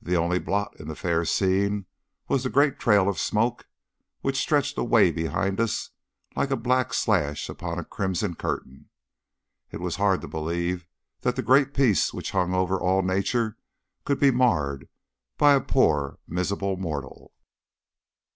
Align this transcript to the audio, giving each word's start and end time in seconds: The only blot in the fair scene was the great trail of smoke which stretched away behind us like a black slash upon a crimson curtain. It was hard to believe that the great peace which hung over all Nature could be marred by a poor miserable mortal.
The 0.00 0.16
only 0.16 0.40
blot 0.40 0.74
in 0.80 0.88
the 0.88 0.96
fair 0.96 1.24
scene 1.24 1.86
was 2.26 2.42
the 2.42 2.50
great 2.50 2.80
trail 2.80 3.08
of 3.08 3.20
smoke 3.20 3.68
which 4.20 4.40
stretched 4.40 4.76
away 4.76 5.12
behind 5.12 5.60
us 5.60 5.90
like 6.34 6.50
a 6.50 6.56
black 6.56 6.92
slash 6.92 7.48
upon 7.48 7.78
a 7.78 7.84
crimson 7.84 8.34
curtain. 8.34 8.88
It 9.70 9.78
was 9.80 9.94
hard 10.02 10.20
to 10.22 10.26
believe 10.26 10.88
that 11.20 11.36
the 11.36 11.42
great 11.46 11.74
peace 11.74 12.12
which 12.12 12.32
hung 12.32 12.52
over 12.54 12.76
all 12.76 13.02
Nature 13.02 13.56
could 14.04 14.18
be 14.18 14.32
marred 14.32 14.88
by 15.38 15.52
a 15.54 15.60
poor 15.60 16.18
miserable 16.26 16.76
mortal. 16.76 17.32